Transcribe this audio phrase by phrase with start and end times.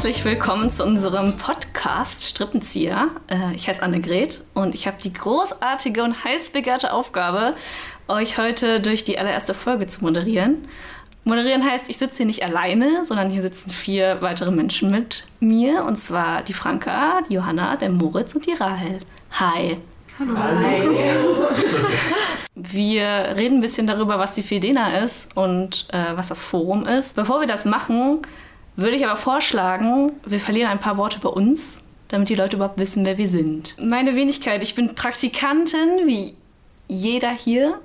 [0.00, 3.10] herzlich willkommen zu unserem Podcast Strippenzieher.
[3.26, 7.54] Äh, ich heiße Annegret und ich habe die großartige und heiß begehrte Aufgabe,
[8.08, 10.66] euch heute durch die allererste Folge zu moderieren.
[11.24, 15.84] Moderieren heißt, ich sitze hier nicht alleine, sondern hier sitzen vier weitere Menschen mit mir.
[15.84, 19.00] Und zwar die Franka, die Johanna, der Moritz und die Rahel.
[19.32, 19.76] Hi.
[20.18, 20.34] Hallo.
[20.34, 20.80] Hi.
[22.54, 27.16] Wir reden ein bisschen darüber, was die Fedena ist und äh, was das Forum ist.
[27.16, 28.22] Bevor wir das machen,
[28.80, 32.78] würde ich aber vorschlagen, wir verlieren ein paar Worte bei uns, damit die Leute überhaupt
[32.78, 33.76] wissen, wer wir sind.
[33.80, 36.34] Meine Wenigkeit, ich bin Praktikantin, wie
[36.88, 37.80] jeder hier.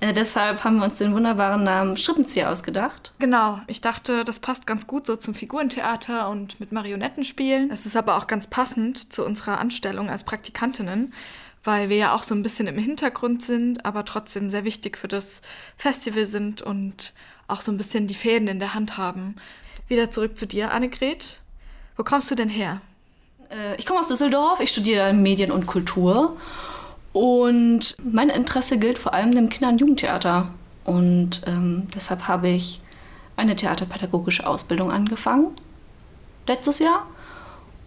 [0.00, 3.12] Äh, deshalb haben wir uns den wunderbaren Namen Strippenzieher ausgedacht.
[3.18, 7.70] Genau, ich dachte, das passt ganz gut so zum Figurentheater und mit Marionettenspielen.
[7.70, 11.12] Es ist aber auch ganz passend zu unserer Anstellung als Praktikantinnen,
[11.64, 15.08] weil wir ja auch so ein bisschen im Hintergrund sind, aber trotzdem sehr wichtig für
[15.08, 15.42] das
[15.76, 17.12] Festival sind und
[17.48, 19.34] auch so ein bisschen die Fäden in der Hand haben.
[19.88, 21.40] Wieder zurück zu dir, Annegret.
[21.96, 22.80] Wo kommst du denn her?
[23.50, 26.36] Äh, ich komme aus Düsseldorf, ich studiere Medien und Kultur.
[27.14, 30.50] Und mein Interesse gilt vor allem dem Kinder- und Jugendtheater.
[30.84, 32.80] Und ähm, deshalb habe ich
[33.36, 35.48] eine theaterpädagogische Ausbildung angefangen,
[36.46, 37.06] letztes Jahr.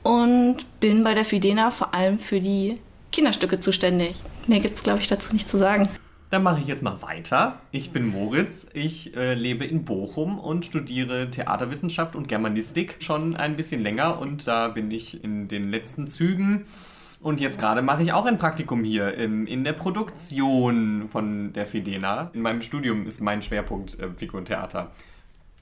[0.02, 2.76] Und bin bei der Fidena vor allem für die
[3.12, 4.24] Kinderstücke zuständig.
[4.48, 5.88] Mehr gibt es, glaube ich, dazu nicht zu sagen.
[6.32, 7.60] Dann mache ich jetzt mal weiter.
[7.72, 13.58] Ich bin Moritz, ich äh, lebe in Bochum und studiere Theaterwissenschaft und Germanistik schon ein
[13.58, 16.64] bisschen länger und da bin ich in den letzten Zügen.
[17.20, 21.68] Und jetzt gerade mache ich auch ein Praktikum hier in, in der Produktion von der
[21.68, 22.32] Fedena.
[22.34, 24.90] In meinem Studium ist mein Schwerpunkt äh, Figurentheater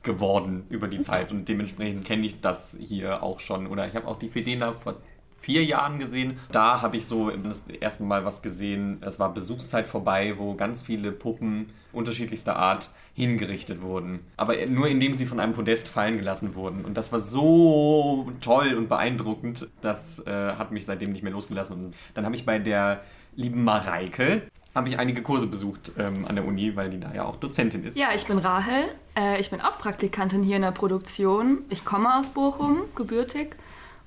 [0.04, 3.66] geworden über die Zeit und dementsprechend kenne ich das hier auch schon.
[3.66, 4.98] Oder ich habe auch die Fedena vor
[5.40, 6.38] vier Jahren gesehen.
[6.52, 8.98] Da habe ich so das erste Mal was gesehen.
[9.02, 14.22] Es war Besuchszeit vorbei, wo ganz viele Puppen unterschiedlichster Art hingerichtet wurden.
[14.38, 16.86] Aber nur indem sie von einem Podest fallen gelassen wurden.
[16.86, 21.74] Und das war so toll und beeindruckend, das äh, hat mich seitdem nicht mehr losgelassen.
[21.76, 23.02] Und dann habe ich bei der
[23.36, 24.44] lieben Mareike,
[24.76, 27.84] habe ich einige Kurse besucht ähm, an der Uni, weil die da ja auch Dozentin
[27.84, 27.98] ist.
[27.98, 28.86] Ja, ich bin Rahel.
[29.18, 31.64] Äh, ich bin auch Praktikantin hier in der Produktion.
[31.70, 33.56] Ich komme aus Bochum, gebürtig.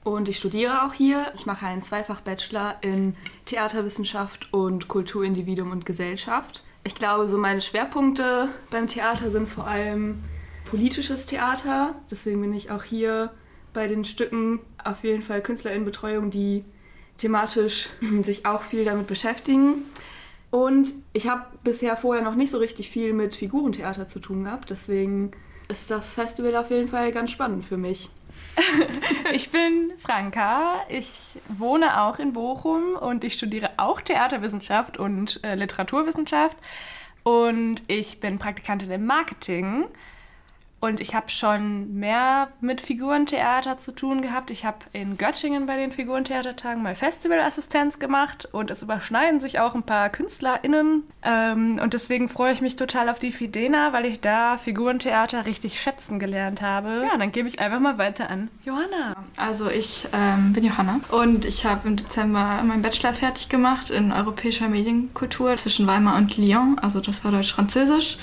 [0.04, 1.30] Und ich studiere auch hier.
[1.34, 3.14] Ich mache einen Zweifach-Bachelor in
[3.44, 6.64] Theaterwissenschaft und Kultur, Individuum und Gesellschaft.
[6.84, 10.24] Ich glaube, so meine Schwerpunkte beim Theater sind vor allem
[10.64, 11.94] politisches Theater.
[12.10, 13.30] Deswegen bin ich auch hier
[13.72, 16.64] bei den Stücken auf jeden Fall KünstlerInnenbetreuung, die
[17.18, 17.88] thematisch
[18.22, 19.84] sich auch viel damit beschäftigen.
[20.50, 24.70] Und ich habe bisher vorher noch nicht so richtig viel mit Figurentheater zu tun gehabt.
[24.70, 25.32] Deswegen
[25.72, 28.10] ist das Festival auf jeden Fall ganz spannend für mich.
[29.32, 35.54] ich bin Franka, ich wohne auch in Bochum und ich studiere auch Theaterwissenschaft und äh,
[35.54, 36.58] Literaturwissenschaft.
[37.22, 39.86] Und ich bin Praktikantin im Marketing
[40.82, 44.50] und ich habe schon mehr mit Figurentheater zu tun gehabt.
[44.50, 49.76] Ich habe in Göttingen bei den Figurentheatertagen mal Festivalassistenz gemacht und es überschneiden sich auch
[49.76, 51.04] ein paar KünstlerInnen.
[51.22, 55.80] Ähm, und deswegen freue ich mich total auf die Fidena, weil ich da Figurentheater richtig
[55.80, 57.06] schätzen gelernt habe.
[57.08, 59.14] Ja, dann gebe ich einfach mal weiter an Johanna.
[59.36, 64.10] Also ich ähm, bin Johanna und ich habe im Dezember meinen Bachelor fertig gemacht in
[64.10, 66.76] europäischer Medienkultur zwischen Weimar und Lyon.
[66.80, 68.18] Also das war Deutsch-Französisch.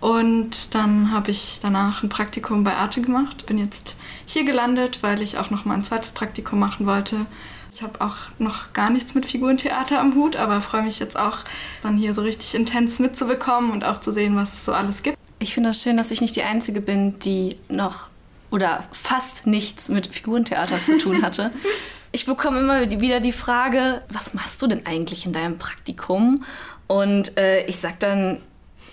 [0.00, 3.46] Und dann habe ich danach ein Praktikum bei Arte gemacht.
[3.46, 3.96] Bin jetzt
[4.26, 7.26] hier gelandet, weil ich auch noch mal ein zweites Praktikum machen wollte.
[7.72, 11.38] Ich habe auch noch gar nichts mit Figurentheater am Hut, aber freue mich jetzt auch,
[11.82, 15.18] dann hier so richtig intens mitzubekommen und auch zu sehen, was es so alles gibt.
[15.38, 18.08] Ich finde es das schön, dass ich nicht die Einzige bin, die noch
[18.50, 21.52] oder fast nichts mit Figurentheater zu tun hatte.
[22.12, 26.44] ich bekomme immer wieder die Frage, was machst du denn eigentlich in deinem Praktikum?
[26.86, 28.40] Und äh, ich sage dann,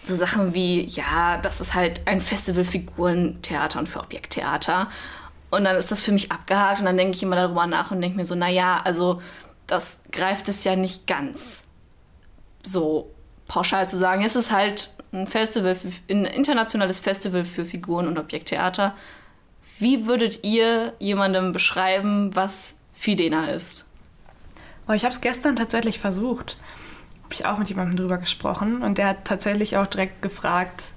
[0.07, 4.89] so Sachen wie, ja, das ist halt ein Festival Figurentheater und für Objekttheater.
[5.49, 8.01] Und dann ist das für mich abgehakt und dann denke ich immer darüber nach und
[8.01, 9.21] denke mir so, naja, also
[9.67, 11.63] das greift es ja nicht ganz
[12.63, 13.11] so
[13.47, 14.23] pauschal zu sagen.
[14.23, 15.77] Es ist halt ein Festival,
[16.09, 18.95] ein internationales Festival für Figuren und Objekttheater.
[19.79, 23.85] Wie würdet ihr jemandem beschreiben, was Fidena ist?
[24.87, 26.57] Oh, ich habe es gestern tatsächlich versucht
[27.33, 30.93] habe ich auch mit jemandem drüber gesprochen und der hat tatsächlich auch direkt gefragt,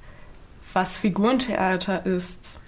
[0.75, 2.59] was Figurentheater ist.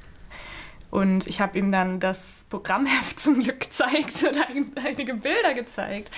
[0.90, 6.10] Und ich habe ihm dann das Programmheft zum Glück gezeigt und einige Bilder gezeigt.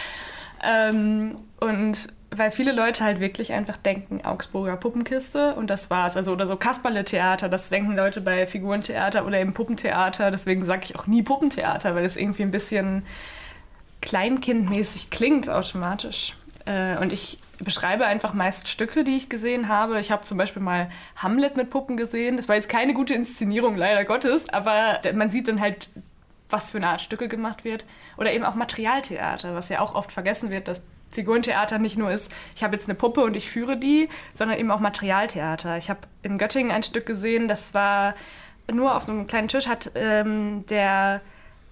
[0.63, 6.17] Ähm, und weil viele Leute halt wirklich einfach denken, Augsburger Puppenkiste und das war's.
[6.17, 10.31] Also oder so Kasperle-Theater, das denken Leute bei Figurentheater oder im Puppentheater.
[10.31, 13.05] Deswegen sage ich auch nie Puppentheater, weil es irgendwie ein bisschen
[14.01, 16.37] kleinkindmäßig klingt automatisch.
[16.67, 20.01] Äh, und ich beschreibe einfach meist Stücke, die ich gesehen habe.
[20.01, 22.37] Ich habe zum Beispiel mal Hamlet mit Puppen gesehen.
[22.37, 25.89] Das war jetzt keine gute Inszenierung, leider Gottes, aber man sieht dann halt
[26.49, 27.85] was für eine Art Stücke gemacht wird.
[28.17, 32.31] Oder eben auch Materialtheater, was ja auch oft vergessen wird, dass Figurentheater nicht nur ist,
[32.55, 35.77] ich habe jetzt eine Puppe und ich führe die, sondern eben auch Materialtheater.
[35.77, 38.15] Ich habe in Göttingen ein Stück gesehen, das war
[38.73, 41.21] nur auf einem kleinen Tisch, hat ähm, der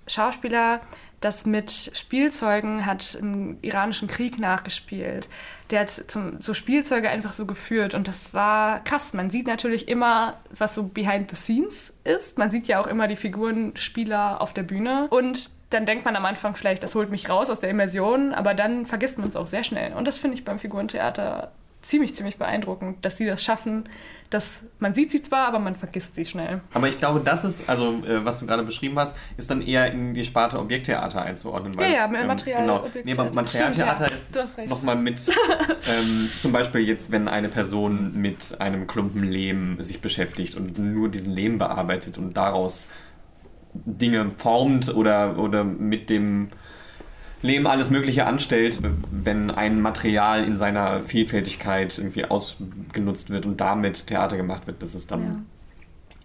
[0.08, 0.80] Schauspieler
[1.20, 5.28] das mit Spielzeugen hat im iranischen Krieg nachgespielt.
[5.70, 9.14] Der hat zum, so Spielzeuge einfach so geführt und das war krass.
[9.14, 12.38] Man sieht natürlich immer, was so behind the scenes ist.
[12.38, 16.24] Man sieht ja auch immer die Figurenspieler auf der Bühne und dann denkt man am
[16.24, 19.46] Anfang vielleicht, das holt mich raus aus der Immersion, aber dann vergisst man es auch
[19.46, 19.92] sehr schnell.
[19.94, 23.88] Und das finde ich beim Figurentheater ziemlich, ziemlich beeindruckend, dass sie das schaffen,
[24.30, 26.60] dass man sieht sie zwar, aber man vergisst sie schnell.
[26.74, 29.90] Aber ich glaube, das ist, also äh, was du gerade beschrieben hast, ist dann eher
[29.90, 31.76] in die Sparte Objekttheater einzuordnen.
[31.76, 32.86] Weil ja, ja, es, ähm, Material genau.
[33.04, 34.42] Nee, aber Materialtheater Stimmt, ja.
[34.42, 35.20] ist nochmal mit,
[35.68, 41.08] ähm, zum Beispiel jetzt, wenn eine Person mit einem Klumpen Lehm sich beschäftigt und nur
[41.08, 42.90] diesen Lehm bearbeitet und daraus
[43.72, 46.50] Dinge formt oder, oder mit dem
[47.42, 48.80] Lehm alles Mögliche anstellt,
[49.10, 54.94] wenn ein Material in seiner Vielfältigkeit irgendwie ausgenutzt wird und damit Theater gemacht wird, das
[54.94, 55.46] ist dann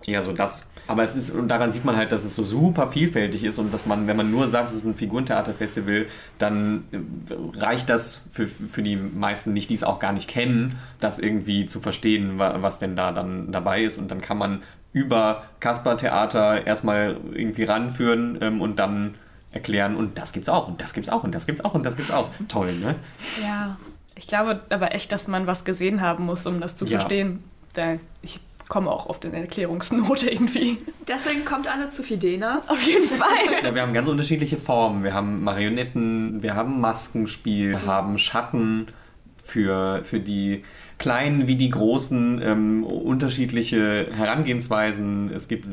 [0.05, 0.13] ja.
[0.13, 0.71] eher so das.
[0.87, 3.73] Aber es ist, und daran sieht man halt, dass es so super vielfältig ist und
[3.73, 6.07] dass man, wenn man nur sagt, es ist ein Figurentheaterfestival,
[6.39, 6.83] dann
[7.55, 11.67] reicht das für, für die meisten nicht, die es auch gar nicht kennen, das irgendwie
[11.67, 13.97] zu verstehen, was denn da dann dabei ist.
[13.97, 19.15] Und dann kann man über Kasper-Theater erstmal irgendwie ranführen ähm, und dann
[19.53, 21.95] erklären und das gibt's auch und das gibt's auch und das gibt's auch und das
[21.95, 22.29] gibt's auch.
[22.47, 22.95] Toll, ne?
[23.41, 23.77] Ja.
[24.15, 26.99] Ich glaube aber echt, dass man was gesehen haben muss, um das zu ja.
[26.99, 27.43] verstehen.
[28.21, 28.39] Ich
[28.69, 30.77] komme auch oft in Erklärungsnote irgendwie.
[31.07, 32.61] Deswegen kommt alle zu Fidena.
[32.67, 33.63] Auf jeden Fall.
[33.63, 35.03] Ja, wir haben ganz unterschiedliche Formen.
[35.03, 38.87] Wir haben Marionetten, wir haben Maskenspiel, wir haben Schatten
[39.43, 40.63] für, für die
[40.97, 45.31] kleinen wie die großen ähm, unterschiedliche Herangehensweisen.
[45.33, 45.67] Es gibt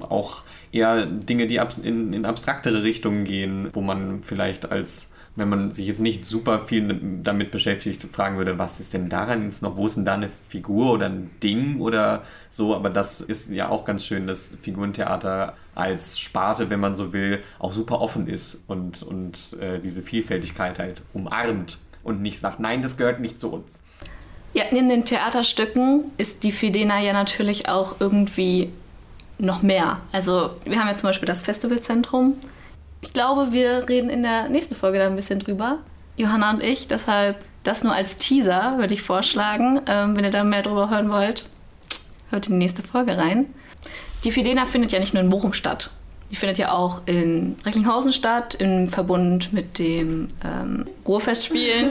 [0.00, 0.42] auch
[0.72, 5.86] eher Dinge, die in, in abstraktere Richtungen gehen, wo man vielleicht als wenn man sich
[5.86, 9.86] jetzt nicht super viel damit beschäftigt, fragen würde, was ist denn daran jetzt noch, wo
[9.86, 13.84] ist denn da eine Figur oder ein Ding oder so, aber das ist ja auch
[13.84, 19.02] ganz schön, dass Figurentheater als Sparte, wenn man so will, auch super offen ist und,
[19.02, 23.82] und äh, diese Vielfältigkeit halt umarmt und nicht sagt, nein, das gehört nicht zu uns.
[24.52, 28.72] Ja, in den Theaterstücken ist die Fidena ja natürlich auch irgendwie
[29.38, 30.00] noch mehr.
[30.12, 32.36] Also wir haben ja zum Beispiel das Festivalzentrum.
[33.02, 35.78] Ich glaube, wir reden in der nächsten Folge da ein bisschen drüber.
[36.16, 39.80] Johanna und ich, deshalb das nur als Teaser würde ich vorschlagen.
[39.86, 41.46] Ähm, wenn ihr da mehr drüber hören wollt,
[42.30, 43.46] hört in die nächste Folge rein.
[44.24, 45.90] Die Fidena findet ja nicht nur in Bochum statt.
[46.30, 51.90] Die findet ja auch in Recklinghausen statt, im Verbund mit dem ähm, Ruhrfestspielen.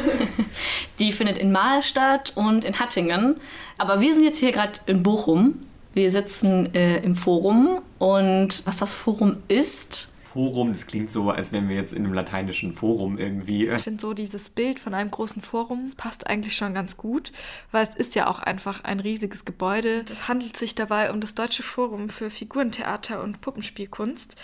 [0.99, 3.37] die findet in Mahl statt und in Hattingen.
[3.77, 5.55] Aber wir sind jetzt hier gerade in Bochum.
[5.93, 11.53] Wir sitzen äh, im Forum und was das Forum ist, Forum, das klingt so, als
[11.53, 13.67] wenn wir jetzt in einem lateinischen Forum irgendwie.
[13.67, 17.31] Ich finde so dieses Bild von einem großen Forum passt eigentlich schon ganz gut,
[17.71, 20.03] weil es ist ja auch einfach ein riesiges Gebäude.
[20.11, 24.35] Es handelt sich dabei um das Deutsche Forum für Figurentheater und Puppenspielkunst.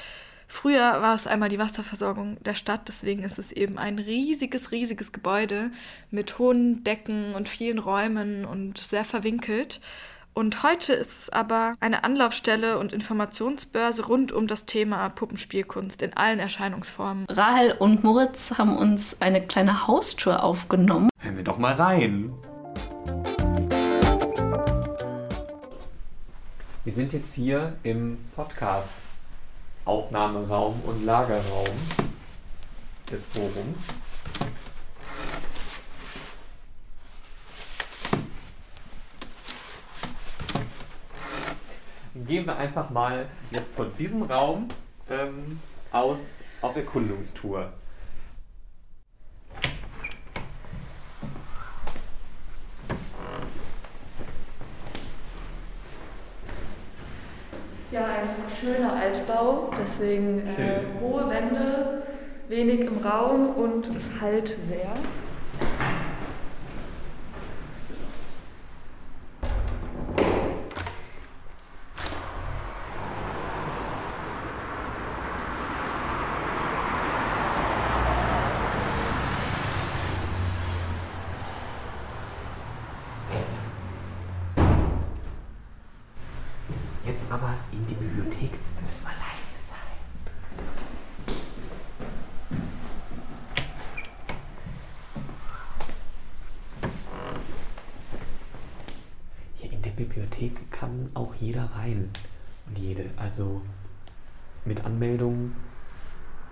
[0.48, 5.12] Früher war es einmal die Wasserversorgung der Stadt, deswegen ist es eben ein riesiges, riesiges
[5.12, 5.72] Gebäude
[6.10, 9.82] mit hohen Decken und vielen Räumen und sehr verwinkelt.
[10.34, 16.16] Und heute ist es aber eine Anlaufstelle und Informationsbörse rund um das Thema Puppenspielkunst in
[16.16, 17.26] allen Erscheinungsformen.
[17.28, 21.10] Rahel und Moritz haben uns eine kleine Haustour aufgenommen.
[21.20, 22.34] Hören wir doch mal rein.
[26.86, 28.96] Wir sind jetzt hier im Podcast
[29.84, 31.66] Aufnahmeraum und Lagerraum
[33.12, 33.84] des Forums.
[42.26, 44.68] Gehen wir einfach mal jetzt von diesem Raum
[45.10, 45.60] ähm,
[45.92, 47.74] aus auf Erkundungstour.
[57.92, 62.04] ist ja ein schöner Altbau, deswegen äh, hohe Wände,
[62.48, 64.94] wenig im Raum und es halt sehr.
[100.02, 102.10] Bibliothek kann auch jeder rein.
[102.68, 103.06] Und jede.
[103.18, 103.62] Also
[104.66, 105.54] mit Anmeldung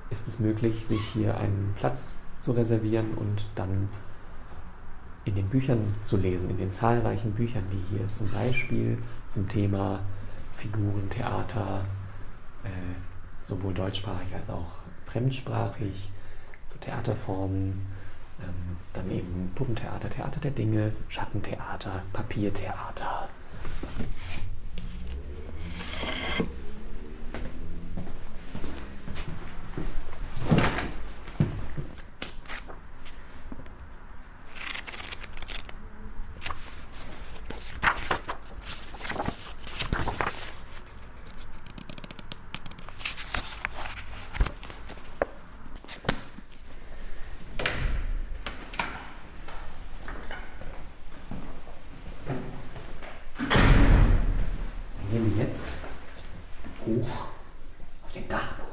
[0.10, 3.90] ist es möglich, sich hier einen Platz zu reservieren und dann
[5.26, 8.98] in den Büchern zu lesen, in den zahlreichen Büchern, die hier zum Beispiel
[9.30, 10.00] zum Thema
[10.60, 11.86] Figurentheater,
[12.66, 12.70] äh,
[13.44, 14.68] sowohl deutschsprachig als auch
[15.06, 16.12] fremdsprachig,
[16.68, 17.88] zu Theaterformen,
[18.42, 23.30] ähm, dann eben Puppentheater, Theater der Dinge, Schattentheater, Papiertheater.
[55.12, 55.74] Dann gehen wir jetzt
[56.86, 57.28] hoch
[58.06, 58.70] auf den Dachboden.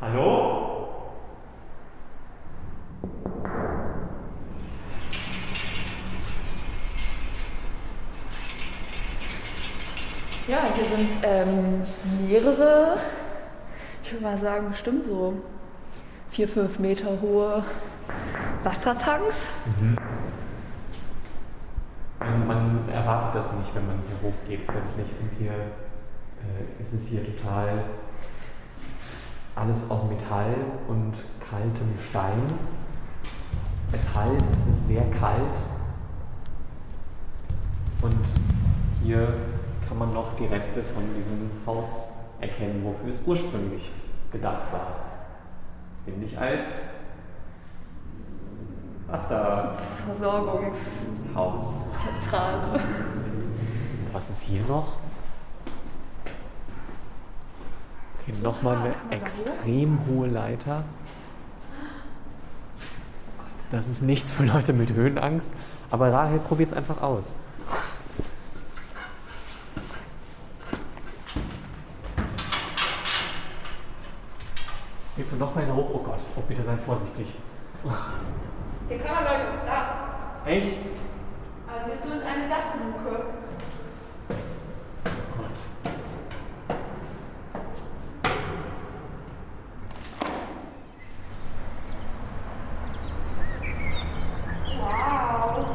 [0.00, 0.90] Hallo?
[10.46, 11.82] Ja, hier sind ähm,
[12.26, 12.96] mehrere,
[14.02, 15.34] ich würde mal sagen, bestimmt so
[16.30, 17.64] vier, fünf Meter hohe
[18.62, 19.46] Wassertanks.
[22.18, 24.66] Man, man erwartet das nicht, wenn man hier hochgeht.
[24.66, 27.84] Plötzlich sind hier, äh, ist es hier total
[29.56, 30.54] alles aus Metall
[30.88, 31.12] und
[31.48, 32.42] kaltem Stein.
[33.92, 35.58] Es halt, es ist sehr kalt.
[38.02, 38.16] Und
[39.02, 39.28] hier
[39.88, 42.08] kann man noch die Reste von diesem Haus
[42.40, 43.90] erkennen, wofür es ursprünglich
[44.32, 44.86] gedacht war.
[46.06, 46.82] Nämlich als
[49.06, 49.78] Wasserhaus.
[50.06, 52.80] Versorgungszentrale.
[54.12, 54.96] Was ist hier noch?
[58.26, 60.84] Hier nochmal eine extrem hohe Leiter.
[63.70, 65.52] Das ist nichts für Leute mit Höhenangst,
[65.90, 67.34] aber Rahel probiert es einfach aus.
[75.44, 75.90] Noch weiter hoch?
[75.92, 77.34] Oh Gott, oh bitte sei vorsichtig.
[78.88, 80.46] Hier kann man Leute aufs Dach.
[80.46, 80.78] Echt?
[81.68, 83.24] Also hier ist nur eine Dachluke.
[85.06, 85.58] Oh Gott.
[94.80, 95.66] Wow.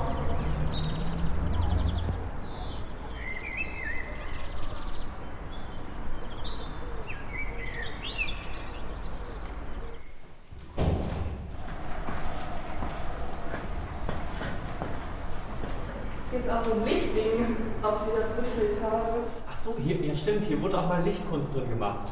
[16.31, 19.19] Hier ist auch so ein Lichtding auf dieser Zwischenetage.
[19.51, 22.11] Ach so, hier, ja stimmt, hier wurde auch mal Lichtkunst drin gemacht.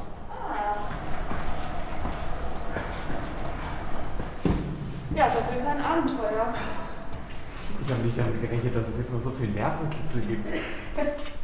[5.15, 6.53] Ja, ist auf jeden Fall ein Abenteuer.
[7.81, 10.49] Ich habe nicht damit gerechnet, dass es jetzt noch so viel Nervenkitzel gibt.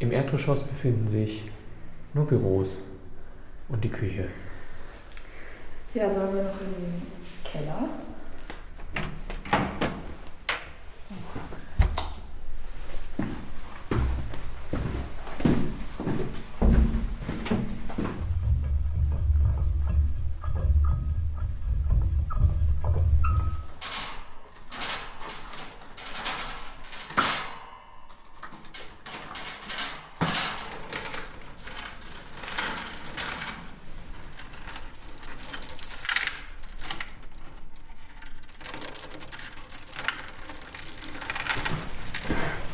[0.00, 1.42] Im Erdgeschoss befinden sich
[2.14, 2.86] nur Büros
[3.68, 4.26] und die Küche.
[5.92, 7.02] Ja, sollen wir noch in den
[7.44, 7.90] Keller?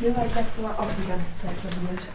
[0.07, 2.07] Hier war ich letztes Mal auch die ganze Zeit verwühlt.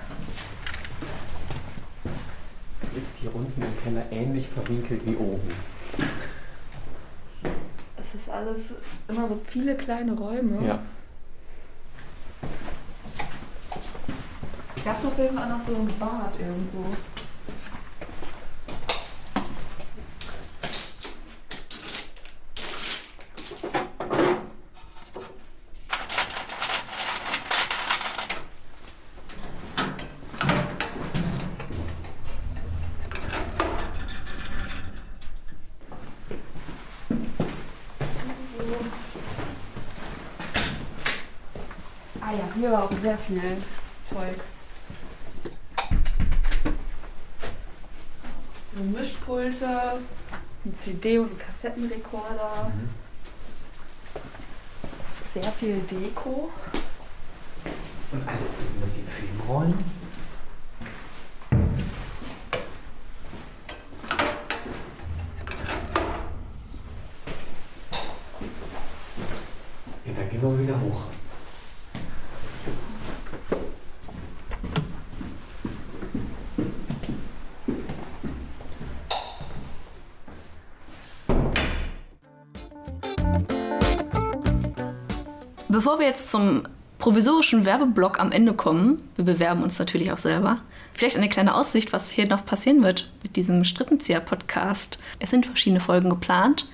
[2.83, 5.51] Es ist hier unten im Keller ähnlich verwinkelt wie oben.
[7.97, 8.61] Es ist alles
[9.09, 10.65] immer so viele kleine Räume.
[10.65, 10.79] Ja.
[14.85, 16.95] Gab es auf jeden Fall noch so ein Bad irgendwo.
[42.31, 43.57] Ah ja, hier war auch sehr viel
[44.05, 44.39] Zeug.
[48.73, 49.99] So Mischpulte,
[50.63, 52.71] ein CD- und ein Kassettenrekorder.
[55.33, 56.49] Sehr viel Deko.
[58.13, 59.77] Und also, sind das die Filmrollen?
[70.05, 71.07] Ja, dann gehen wir wieder hoch.
[85.81, 86.61] Bevor wir jetzt zum
[86.99, 90.59] provisorischen Werbeblock am Ende kommen, wir bewerben uns natürlich auch selber,
[90.93, 94.99] vielleicht eine kleine Aussicht, was hier noch passieren wird mit diesem Strippenzieher-Podcast.
[95.17, 96.67] Es sind verschiedene Folgen geplant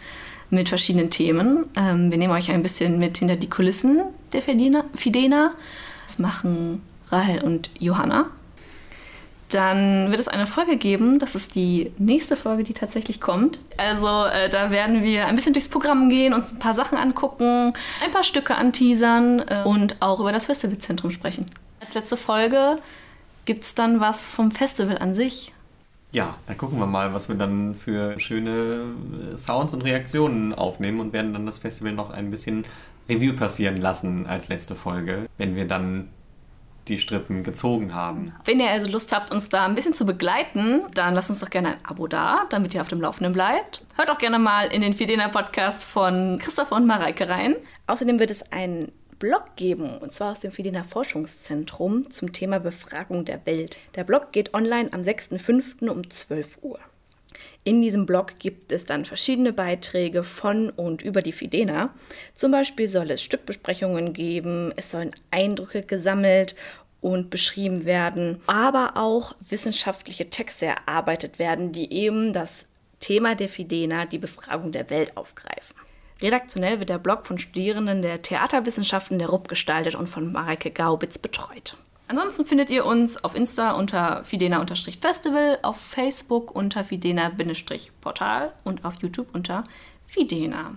[0.50, 1.68] mit verschiedenen Themen.
[1.78, 4.02] Ähm, wir nehmen euch ein bisschen mit hinter die Kulissen
[4.34, 5.54] der Fidena.
[6.06, 8.30] Das machen Rahel und Johanna.
[9.50, 13.62] Dann wird es eine Folge geben, das ist die nächste Folge, die tatsächlich kommt.
[13.78, 17.74] Also äh, da werden wir ein bisschen durchs Programm gehen, uns ein paar Sachen angucken,
[18.04, 21.46] ein paar Stücke anteasern äh, und auch über das Festivalzentrum sprechen.
[21.80, 22.80] Als letzte Folge
[23.46, 25.54] gibt es dann was vom Festival an sich.
[26.12, 28.94] Ja, dann gucken wir mal, was wir dann für schöne
[29.34, 32.66] äh, Sounds und Reaktionen aufnehmen und werden dann das Festival noch ein bisschen
[33.10, 36.10] Review passieren lassen als letzte Folge, wenn wir dann
[36.90, 38.34] die Strippen gezogen haben.
[38.46, 41.50] Wenn ihr also Lust habt, uns da ein bisschen zu begleiten, dann lasst uns doch
[41.50, 43.86] gerne ein Abo da, damit ihr auf dem Laufenden bleibt.
[43.96, 47.56] Hört auch gerne mal in den Fidena Podcast von Christopher und Mareike rein.
[47.88, 53.26] Außerdem wird es einen Blog geben, und zwar aus dem Fidena Forschungszentrum zum Thema Befragung
[53.26, 53.78] der Welt.
[53.96, 55.90] Der Blog geht online am 6.5.
[55.90, 56.80] um 12 Uhr.
[57.64, 61.94] In diesem Blog gibt es dann verschiedene Beiträge von und über die Fidena.
[62.34, 66.56] Zum Beispiel soll es Stückbesprechungen geben, es sollen Eindrücke gesammelt
[67.02, 72.68] und beschrieben werden, aber auch wissenschaftliche Texte erarbeitet werden, die eben das
[73.00, 75.76] Thema der Fidena, die Befragung der Welt, aufgreifen.
[76.22, 81.20] Redaktionell wird der Blog von Studierenden der Theaterwissenschaften der RUB gestaltet und von Mareike Gaubitz
[81.20, 81.78] betreut.
[82.08, 89.28] Ansonsten findet ihr uns auf Insta unter Fidena-Festival, auf Facebook unter Fidena-Portal und auf YouTube
[89.34, 89.66] unter
[90.08, 90.76] Fidena.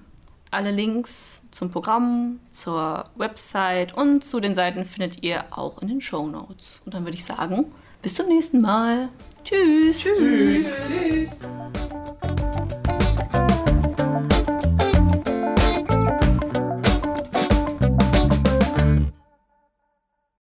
[0.50, 6.00] Alle Links zum Programm, zur Website und zu den Seiten findet ihr auch in den
[6.00, 6.82] Show Notes.
[6.84, 9.08] Und dann würde ich sagen, bis zum nächsten Mal.
[9.44, 10.00] Tschüss.
[10.00, 10.68] Tschüss.
[10.88, 11.38] Tschüss.